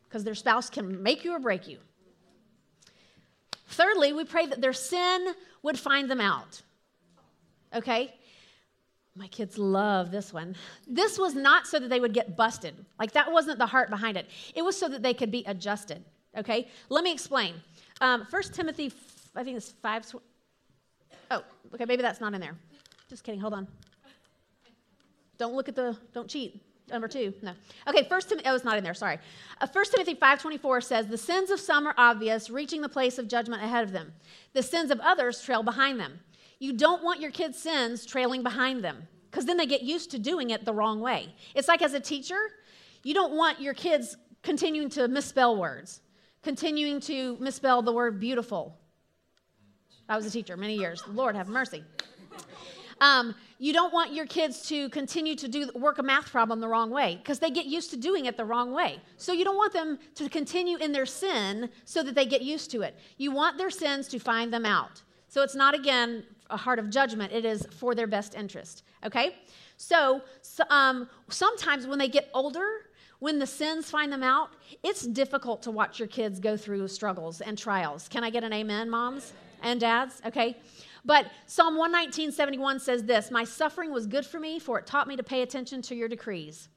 [0.08, 1.78] because their spouse can make you or break you.
[3.68, 5.28] Thirdly, we pray that their sin
[5.62, 6.62] would find them out.
[7.74, 8.12] Okay?
[9.14, 10.56] My kids love this one.
[10.86, 12.74] This was not so that they would get busted.
[12.98, 14.26] Like, that wasn't the heart behind it.
[14.54, 16.04] It was so that they could be adjusted.
[16.36, 16.68] Okay?
[16.88, 17.54] Let me explain.
[18.00, 18.92] Um, 1 Timothy
[19.36, 20.04] I think it's five.
[20.04, 20.16] Sw-
[21.30, 21.42] oh,
[21.74, 22.56] okay, maybe that's not in there.
[23.08, 23.40] Just kidding.
[23.40, 23.68] Hold on.
[25.38, 25.96] Don't look at the.
[26.12, 26.62] Don't cheat.
[26.90, 27.52] Number two, no.
[27.86, 28.48] Okay, First Timothy.
[28.48, 28.94] Oh, it's not in there.
[28.94, 29.18] Sorry.
[29.60, 32.88] Uh, First Timothy five twenty four says, "The sins of some are obvious, reaching the
[32.88, 34.12] place of judgment ahead of them.
[34.54, 36.20] The sins of others trail behind them."
[36.58, 40.18] You don't want your kids' sins trailing behind them because then they get used to
[40.18, 41.34] doing it the wrong way.
[41.54, 42.36] It's like as a teacher,
[43.02, 46.02] you don't want your kids continuing to misspell words,
[46.42, 48.76] continuing to misspell the word beautiful,
[50.10, 51.04] I was a teacher many years.
[51.06, 51.84] Lord have mercy.
[53.00, 56.66] Um, you don't want your kids to continue to do work a math problem the
[56.66, 59.00] wrong way because they get used to doing it the wrong way.
[59.16, 62.72] So you don't want them to continue in their sin so that they get used
[62.72, 62.98] to it.
[63.18, 65.00] You want their sins to find them out.
[65.28, 67.32] So it's not again a heart of judgment.
[67.32, 68.82] It is for their best interest.
[69.06, 69.36] Okay.
[69.76, 72.68] So, so um, sometimes when they get older,
[73.20, 74.50] when the sins find them out,
[74.82, 78.08] it's difficult to watch your kids go through struggles and trials.
[78.08, 79.32] Can I get an amen, moms?
[79.62, 80.56] And dads, okay?
[81.04, 85.08] But Psalm 119, 71 says this My suffering was good for me, for it taught
[85.08, 86.68] me to pay attention to your decrees.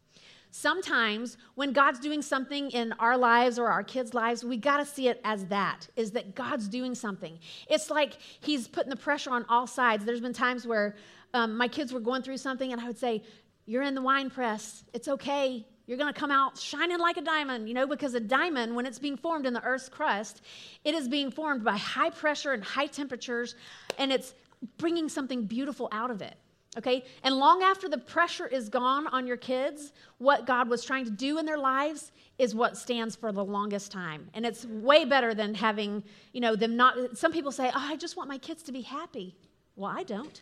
[0.55, 4.85] Sometimes when God's doing something in our lives or our kids' lives, we got to
[4.85, 7.39] see it as that is that God's doing something.
[7.67, 10.05] It's like He's putting the pressure on all sides.
[10.05, 10.95] There's been times where
[11.33, 13.23] um, my kids were going through something, and I would say,
[13.65, 14.83] You're in the wine press.
[14.93, 15.65] It's okay.
[15.85, 18.85] You're going to come out shining like a diamond, you know, because a diamond, when
[18.85, 20.41] it's being formed in the Earth's crust,
[20.85, 23.55] it is being formed by high pressure and high temperatures,
[23.97, 24.33] and it's
[24.77, 26.35] bringing something beautiful out of it.
[26.77, 27.03] Okay?
[27.23, 31.11] And long after the pressure is gone on your kids, what God was trying to
[31.11, 34.29] do in their lives is what stands for the longest time.
[34.33, 37.17] And it's way better than having, you know, them not.
[37.17, 39.35] Some people say, oh, I just want my kids to be happy.
[39.75, 40.41] Well, I don't.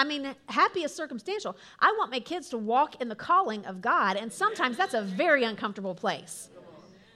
[0.00, 1.58] I mean, happy is circumstantial.
[1.78, 5.02] I want my kids to walk in the calling of God, and sometimes that's a
[5.02, 6.48] very uncomfortable place.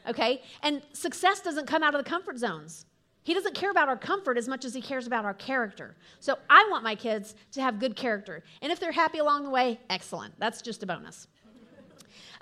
[0.06, 0.42] Okay?
[0.62, 2.84] And success doesn't come out of the comfort zones.
[3.22, 5.96] He doesn't care about our comfort as much as he cares about our character.
[6.20, 8.44] So I want my kids to have good character.
[8.60, 10.38] And if they're happy along the way, excellent.
[10.38, 11.26] That's just a bonus.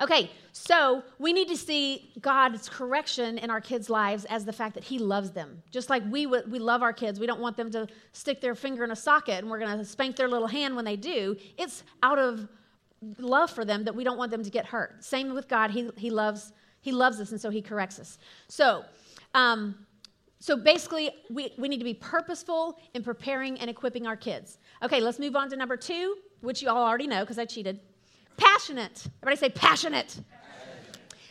[0.00, 4.74] Okay, so we need to see God's correction in our kids' lives as the fact
[4.74, 5.62] that He loves them.
[5.70, 8.84] Just like we, we love our kids, we don't want them to stick their finger
[8.84, 11.36] in a socket and we're going to spank their little hand when they do.
[11.56, 12.48] It's out of
[13.18, 15.04] love for them that we don't want them to get hurt.
[15.04, 18.18] Same with God, He, he loves He loves us, and so He corrects us.
[18.48, 18.84] So,
[19.34, 19.86] um,
[20.38, 24.58] so basically, we, we need to be purposeful in preparing and equipping our kids.
[24.82, 27.78] Okay, let's move on to number two, which you all already know because I cheated.
[28.36, 29.06] Passionate.
[29.22, 30.20] Everybody say passionate.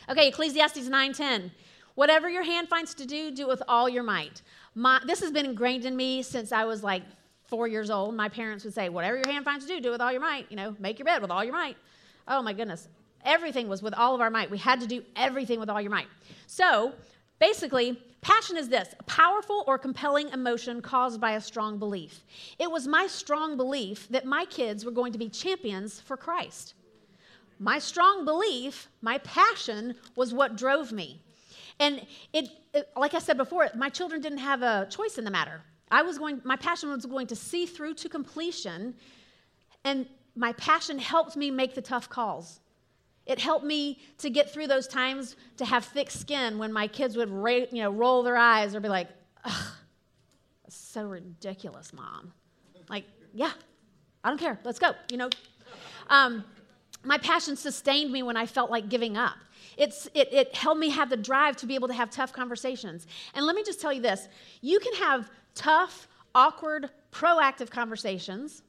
[0.08, 1.50] Okay, Ecclesiastes 9:10.
[1.94, 4.42] Whatever your hand finds to do, do it with all your might.
[4.74, 7.02] My, this has been ingrained in me since I was like
[7.46, 8.14] four years old.
[8.14, 10.20] My parents would say, whatever your hand finds to do, do it with all your
[10.20, 10.46] might.
[10.50, 11.76] You know, make your bed with all your might.
[12.26, 12.88] Oh my goodness.
[13.24, 14.50] Everything was with all of our might.
[14.50, 16.08] We had to do everything with all your might.
[16.46, 16.92] So
[17.38, 22.24] basically, Passion is this a powerful or compelling emotion caused by a strong belief.
[22.56, 26.74] It was my strong belief that my kids were going to be champions for Christ.
[27.58, 31.20] My strong belief, my passion, was what drove me.
[31.78, 35.30] And it, it, like I said before, my children didn't have a choice in the
[35.30, 35.60] matter.
[35.90, 38.94] I was going, my passion was going to see through to completion,
[39.84, 42.60] and my passion helped me make the tough calls.
[43.26, 47.16] It helped me to get through those times to have thick skin when my kids
[47.16, 49.08] would ra- you know, roll their eyes or be like,
[49.44, 49.72] ugh,
[50.68, 52.32] so ridiculous, mom.
[52.88, 53.52] Like, yeah,
[54.24, 54.58] I don't care.
[54.64, 54.92] Let's go.
[55.10, 55.30] You know,
[56.08, 56.44] um,
[57.04, 59.36] my passion sustained me when I felt like giving up.
[59.76, 63.06] It's, it, it helped me have the drive to be able to have tough conversations.
[63.34, 64.28] And let me just tell you this
[64.60, 68.62] you can have tough, awkward, proactive conversations,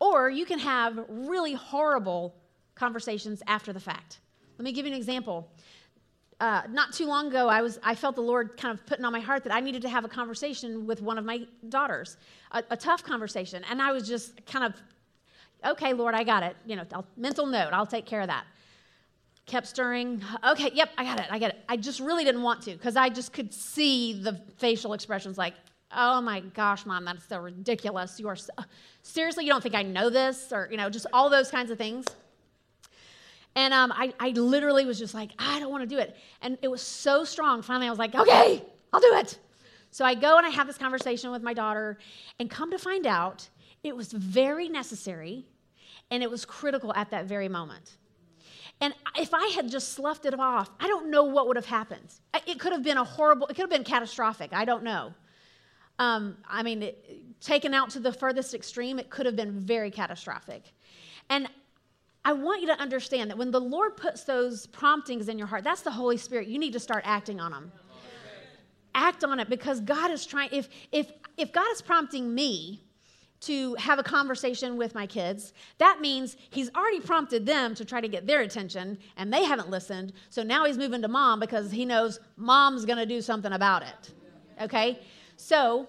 [0.00, 2.34] or you can have really horrible
[2.74, 4.20] conversations after the fact.
[4.58, 5.48] Let me give you an example.
[6.40, 9.12] Uh, not too long ago, I, was, I felt the Lord kind of putting on
[9.12, 12.16] my heart that I needed to have a conversation with one of my daughters,
[12.50, 13.62] a, a tough conversation.
[13.70, 14.74] And I was just kind of,
[15.64, 16.56] okay, Lord, I got it.
[16.66, 18.44] You know, I'll, mental note, I'll take care of that.
[19.46, 20.22] Kept stirring.
[20.46, 21.64] Okay, yep, I got it, I got it.
[21.68, 25.54] I just really didn't want to because I just could see the facial expressions like,
[25.96, 28.18] oh my gosh, mom, that's so ridiculous.
[28.18, 28.52] You are so,
[29.02, 30.52] seriously, you don't think I know this?
[30.52, 32.06] Or, you know, just all those kinds of things.
[33.56, 36.16] And um, I, I literally was just like, I don't want to do it.
[36.42, 37.62] And it was so strong.
[37.62, 39.38] Finally, I was like, okay, I'll do it.
[39.90, 41.98] So I go and I have this conversation with my daughter,
[42.40, 43.48] and come to find out,
[43.84, 45.46] it was very necessary
[46.14, 47.96] and it was critical at that very moment.
[48.80, 52.14] And if I had just sloughed it off, I don't know what would have happened.
[52.46, 54.52] It could have been a horrible, it could have been catastrophic.
[54.52, 55.12] I don't know.
[55.98, 59.90] Um, I mean, it, taken out to the furthest extreme, it could have been very
[59.90, 60.72] catastrophic.
[61.30, 61.48] And
[62.24, 65.64] I want you to understand that when the Lord puts those promptings in your heart,
[65.64, 66.46] that's the Holy Spirit.
[66.46, 67.72] You need to start acting on them.
[68.94, 72.83] Act on it because God is trying, if, if, if God is prompting me
[73.46, 78.00] to have a conversation with my kids, that means He's already prompted them to try
[78.00, 80.12] to get their attention and they haven't listened.
[80.30, 83.82] So now He's moving to mom because He knows mom's going to do something about
[83.82, 84.12] it.
[84.60, 85.00] Okay?
[85.36, 85.88] So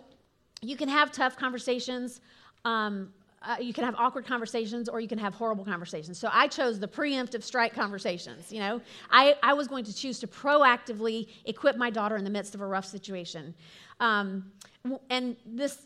[0.62, 2.22] you can have tough conversations.
[2.63, 6.18] Um, uh, you can have awkward conversations or you can have horrible conversations.
[6.18, 8.52] So I chose the preemptive strike conversations.
[8.52, 12.30] You know, I, I was going to choose to proactively equip my daughter in the
[12.30, 13.54] midst of a rough situation.
[14.00, 14.52] Um,
[15.10, 15.86] and this,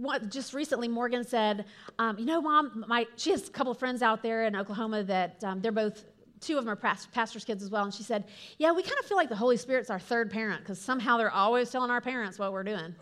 [0.00, 1.64] what, just recently, Morgan said,
[1.98, 5.04] um, "You know, Mom, my she has a couple of friends out there in Oklahoma
[5.04, 6.04] that um, they're both."
[6.40, 7.84] Two of them are pastors' kids as well.
[7.84, 8.24] And she said,
[8.58, 11.30] Yeah, we kind of feel like the Holy Spirit's our third parent because somehow they're
[11.30, 12.94] always telling our parents what we're doing.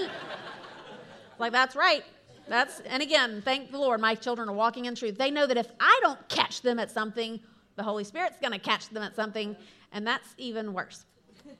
[1.38, 2.02] like, that's right.
[2.48, 5.16] That's, and again, thank the Lord, my children are walking in truth.
[5.16, 7.38] They know that if I don't catch them at something,
[7.76, 9.54] the Holy Spirit's going to catch them at something,
[9.92, 11.04] and that's even worse.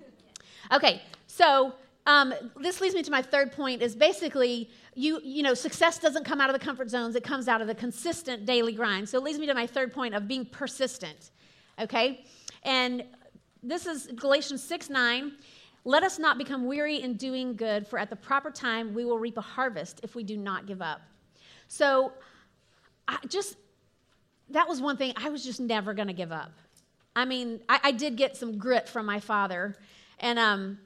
[0.72, 1.74] Okay, so
[2.06, 6.24] um, this leads me to my third point is basically you you know success doesn't
[6.24, 9.18] come out of the comfort zones it comes out of the consistent daily grind so
[9.18, 11.30] it leads me to my third point of being persistent
[11.78, 12.24] okay
[12.64, 13.04] and
[13.62, 15.32] this is galatians 6 9
[15.84, 19.18] let us not become weary in doing good, for at the proper time we will
[19.18, 21.00] reap a harvest if we do not give up.
[21.68, 22.12] So,
[23.08, 23.56] I just,
[24.50, 26.52] that was one thing, I was just never going to give up.
[27.16, 29.74] I mean, I, I, did get some grit from my father,
[30.20, 30.78] and um,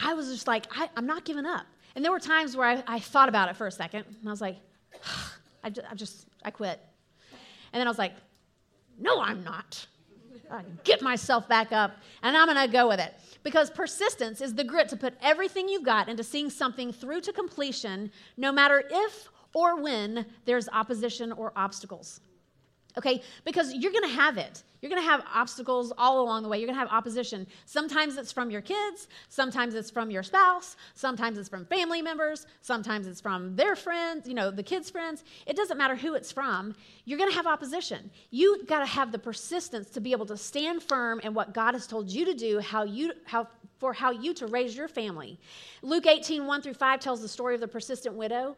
[0.00, 1.66] I was just like, I, am not giving up.
[1.94, 4.30] And there were times where I, I, thought about it for a second, and I
[4.30, 4.56] was like,
[5.64, 6.80] I just, I just, I quit.
[7.72, 8.12] And then I was like,
[8.98, 9.86] no, I'm not.
[10.50, 13.14] I get myself back up, and I'm going to go with it.
[13.42, 17.32] Because persistence is the grit to put everything you've got into seeing something through to
[17.32, 22.20] completion, no matter if or when there's opposition or obstacles.
[22.98, 23.22] Okay?
[23.44, 24.64] Because you're to have it.
[24.80, 26.58] You're to have obstacles all along the way.
[26.58, 27.46] You're to have opposition.
[27.64, 32.46] Sometimes it's from your kids, sometimes it's from your spouse, sometimes it's from family members,
[32.60, 35.24] sometimes it's from their friends, you know, the kids' friends.
[35.46, 36.74] It doesn't matter who it's from.
[37.04, 38.10] You're to have opposition.
[38.30, 41.74] You got to have the persistence to be able to stand firm in what God
[41.74, 45.38] has told you to do, how you how for how you to raise your family.
[45.82, 48.56] Luke 18, 1 through 5 tells the story of the persistent widow.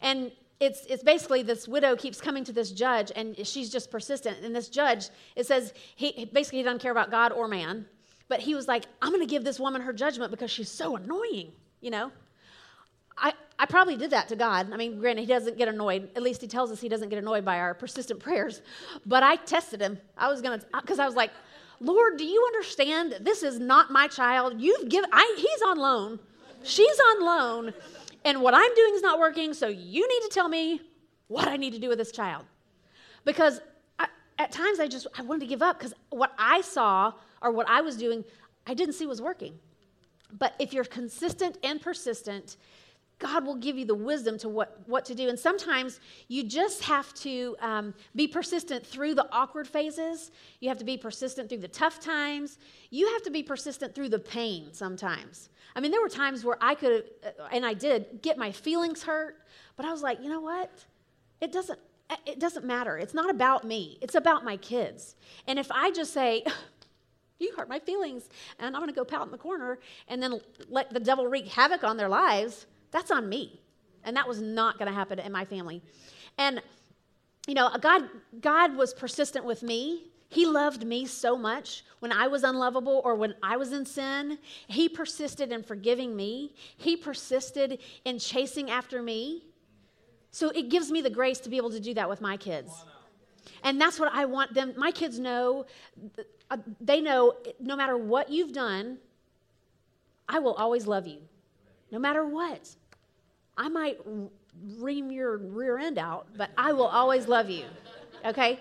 [0.00, 4.38] And it's, it's basically this widow keeps coming to this judge and she's just persistent.
[4.42, 7.86] And this judge, it says, he basically he doesn't care about God or man,
[8.28, 10.96] but he was like, I'm going to give this woman her judgment because she's so
[10.96, 12.10] annoying, you know?
[13.18, 14.72] I, I probably did that to God.
[14.72, 16.10] I mean, granted, he doesn't get annoyed.
[16.16, 18.60] At least he tells us he doesn't get annoyed by our persistent prayers.
[19.06, 19.98] But I tested him.
[20.18, 21.30] I was going to, because I was like,
[21.80, 23.16] Lord, do you understand?
[23.20, 24.60] This is not my child.
[24.60, 26.18] You've given, I, he's on loan.
[26.62, 27.74] She's on loan.
[28.26, 29.54] And what I'm doing is not working.
[29.54, 30.82] So you need to tell me
[31.28, 32.44] what I need to do with this child.
[33.24, 33.60] Because
[34.00, 34.08] I,
[34.38, 37.68] at times I just, I wanted to give up because what I saw or what
[37.68, 38.24] I was doing,
[38.66, 39.54] I didn't see was working.
[40.32, 42.56] But if you're consistent and persistent,
[43.18, 45.30] God will give you the wisdom to what, what to do.
[45.30, 50.30] And sometimes you just have to um, be persistent through the awkward phases.
[50.60, 52.58] You have to be persistent through the tough times.
[52.90, 55.48] You have to be persistent through the pain sometimes.
[55.74, 59.02] I mean, there were times where I could, uh, and I did, get my feelings
[59.02, 59.36] hurt,
[59.76, 60.70] but I was like, you know what?
[61.40, 61.78] It doesn't,
[62.26, 62.98] it doesn't matter.
[62.98, 65.16] It's not about me, it's about my kids.
[65.46, 66.44] And if I just say,
[67.38, 70.40] you hurt my feelings, and I'm going to go pout in the corner and then
[70.68, 73.60] let the devil wreak havoc on their lives that's on me.
[74.04, 75.82] And that was not going to happen in my family.
[76.38, 76.62] And,
[77.46, 78.04] you know, God,
[78.40, 80.04] God was persistent with me.
[80.28, 84.38] He loved me so much when I was unlovable or when I was in sin.
[84.66, 89.44] He persisted in forgiving me, He persisted in chasing after me.
[90.30, 92.72] So it gives me the grace to be able to do that with my kids.
[93.62, 95.66] And that's what I want them, my kids know,
[96.50, 98.98] uh, they know no matter what you've done,
[100.28, 101.20] I will always love you
[101.90, 102.68] no matter what.
[103.56, 103.98] I might
[104.78, 107.64] ream your rear end out, but I will always love you.
[108.24, 108.58] Okay?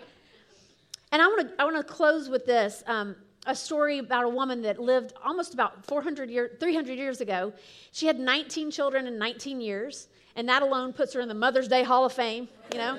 [1.11, 2.83] And I want to I want to close with this.
[2.87, 3.15] Um,
[3.47, 7.53] a story about a woman that lived almost about 400 years, 300 years ago.
[7.91, 11.67] She had 19 children in 19 years, and that alone puts her in the Mother's
[11.67, 12.97] Day Hall of Fame, you know?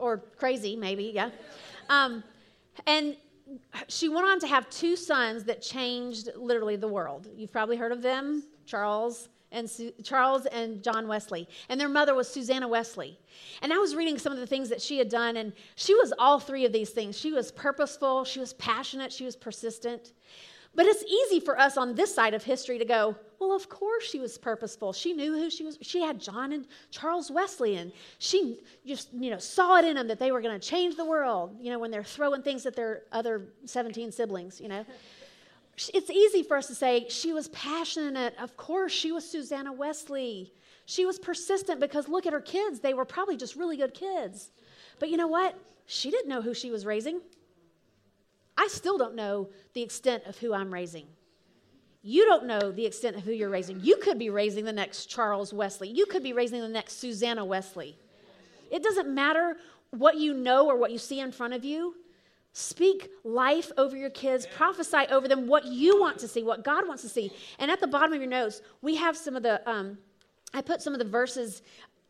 [0.00, 1.30] or crazy, maybe, yeah.
[1.88, 2.24] Um,
[2.86, 3.16] and
[3.88, 7.28] she went on to have two sons that changed literally the world.
[7.34, 8.44] You've probably heard of them.
[8.66, 13.18] Charles and Su- Charles and John Wesley, and their mother was Susanna Wesley.
[13.62, 16.12] And I was reading some of the things that she had done, and she was
[16.18, 17.18] all three of these things.
[17.18, 20.12] She was purposeful, she was passionate, she was persistent.
[20.74, 24.04] But it's easy for us on this side of history to go, well, of course
[24.04, 24.92] she was purposeful.
[24.92, 25.78] She knew who she was.
[25.82, 30.06] She had John and Charles Wesley, and she just, you know, saw it in them
[30.08, 32.76] that they were going to change the world, you know, when they're throwing things at
[32.76, 34.84] their other 17 siblings, you know
[35.94, 38.34] it's easy for us to say she was passionate.
[38.38, 40.52] Of course, she was Susanna Wesley.
[40.84, 42.80] She was persistent because look at her kids.
[42.80, 44.50] They were probably just really good kids.
[44.98, 45.56] But you know what?
[45.86, 47.20] She didn't know who she was raising.
[48.60, 51.06] I still don't know the extent of who I'm raising.
[52.02, 53.80] You don't know the extent of who you're raising.
[53.80, 55.88] You could be raising the next Charles Wesley.
[55.88, 57.96] You could be raising the next Susanna Wesley.
[58.70, 59.56] It doesn't matter
[59.92, 61.94] what you know or what you see in front of you.
[62.52, 66.86] Speak life over your kids, prophesy over them what you want to see, what God
[66.86, 67.32] wants to see.
[67.60, 69.96] And at the bottom of your notes, we have some of the, um,
[70.52, 71.62] I put some of the verses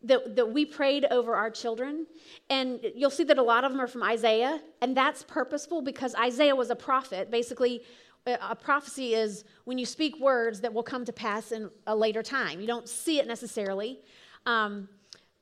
[0.02, 2.06] that, that we prayed over our children.
[2.48, 4.60] And you'll see that a lot of them are from Isaiah.
[4.80, 7.30] And that's purposeful because Isaiah was a prophet.
[7.30, 7.82] Basically,
[8.26, 12.22] a prophecy is when you speak words that will come to pass in a later
[12.22, 12.60] time.
[12.60, 14.00] You don't see it necessarily.
[14.46, 14.88] Um,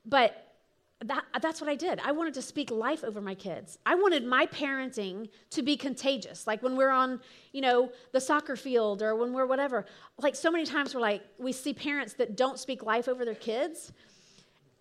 [0.05, 0.45] but
[1.05, 1.99] that, that's what I did.
[2.03, 3.77] I wanted to speak life over my kids.
[3.85, 6.45] I wanted my parenting to be contagious.
[6.45, 7.21] Like when we're on,
[7.53, 9.85] you know, the soccer field or when we're whatever.
[10.17, 13.35] Like so many times we're like, we see parents that don't speak life over their
[13.35, 13.93] kids.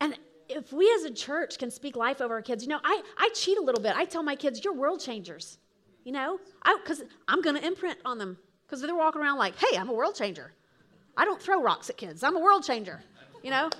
[0.00, 0.18] And
[0.48, 3.30] if we as a church can speak life over our kids, you know, I, I
[3.34, 3.94] cheat a little bit.
[3.96, 5.58] I tell my kids, you're world changers,
[6.04, 6.38] you know,
[6.82, 9.92] because I'm going to imprint on them because they're walking around like, hey, I'm a
[9.92, 10.52] world changer.
[11.16, 12.22] I don't throw rocks at kids.
[12.22, 13.02] I'm a world changer,
[13.42, 13.70] you know?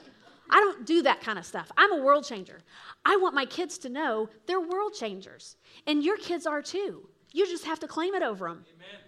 [0.51, 1.71] I don't do that kind of stuff.
[1.77, 2.61] I'm a world changer.
[3.05, 5.57] I want my kids to know they're world changers.
[5.87, 7.09] And your kids are too.
[7.33, 8.65] You just have to claim it over them.
[8.75, 9.01] Amen.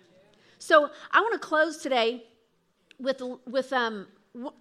[0.58, 2.24] So I want to close today
[2.98, 4.06] with, with um,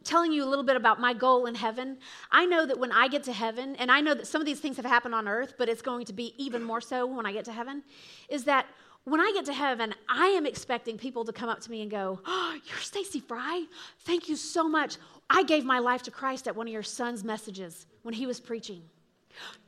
[0.03, 1.97] telling you a little bit about my goal in heaven.
[2.31, 4.59] I know that when I get to heaven, and I know that some of these
[4.59, 7.31] things have happened on earth, but it's going to be even more so when I
[7.31, 7.83] get to heaven,
[8.29, 8.65] is that
[9.05, 11.89] when I get to heaven, I am expecting people to come up to me and
[11.89, 13.65] go, Oh, you're Stacy Fry?
[13.99, 14.97] Thank you so much.
[15.29, 18.39] I gave my life to Christ at one of your son's messages when he was
[18.39, 18.81] preaching.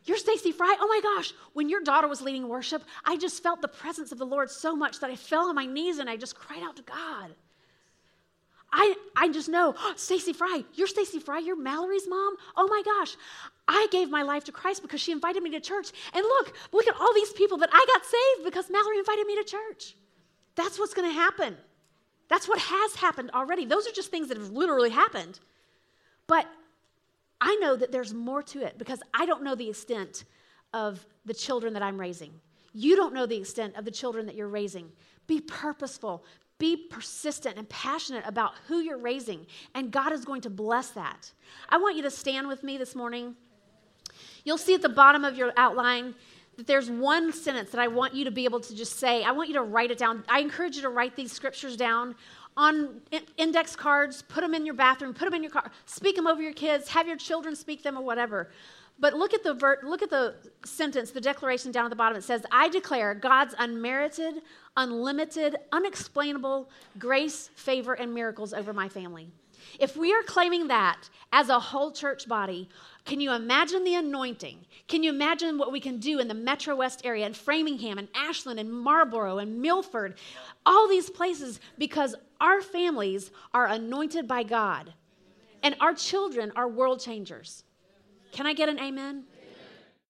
[0.05, 0.75] You're Stacy Fry?
[0.79, 4.17] Oh my gosh, when your daughter was leading worship, I just felt the presence of
[4.17, 6.75] the Lord so much that I fell on my knees and I just cried out
[6.77, 7.35] to God.
[8.73, 12.35] I, I just know, oh, Stacy Fry, you're Stacy Fry, you're Mallory's mom?
[12.55, 13.15] Oh my gosh,
[13.67, 15.91] I gave my life to Christ because she invited me to church.
[16.13, 19.35] And look, look at all these people that I got saved because Mallory invited me
[19.35, 19.95] to church.
[20.55, 21.57] That's what's going to happen.
[22.29, 23.65] That's what has happened already.
[23.65, 25.39] Those are just things that have literally happened.
[26.27, 26.47] But
[27.41, 30.23] I know that there's more to it because I don't know the extent
[30.73, 32.31] of the children that I'm raising.
[32.73, 34.91] You don't know the extent of the children that you're raising.
[35.27, 36.23] Be purposeful,
[36.61, 41.31] be persistent and passionate about who you're raising, and God is going to bless that.
[41.67, 43.35] I want you to stand with me this morning.
[44.45, 46.13] You'll see at the bottom of your outline
[46.57, 49.23] that there's one sentence that I want you to be able to just say.
[49.23, 50.23] I want you to write it down.
[50.29, 52.13] I encourage you to write these scriptures down
[52.55, 53.01] on
[53.37, 56.43] index cards, put them in your bathroom, put them in your car, speak them over
[56.43, 58.51] your kids, have your children speak them or whatever.
[59.01, 62.17] But look at the ver- look at the sentence, the declaration down at the bottom.
[62.17, 64.43] It says, "I declare God's unmerited,
[64.77, 69.31] unlimited, unexplainable grace, favor, and miracles over my family."
[69.79, 72.69] If we are claiming that as a whole church body,
[73.05, 74.65] can you imagine the anointing?
[74.87, 78.07] Can you imagine what we can do in the Metro West area, in Framingham, and
[78.13, 80.17] Ashland, and Marlboro, and Milford,
[80.65, 84.93] all these places, because our families are anointed by God
[85.63, 87.63] and our children are world changers.
[88.31, 89.25] Can I get an amen?